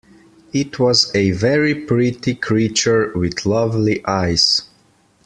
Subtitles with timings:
[0.51, 4.63] It was a very pretty creature, with lovely eyes.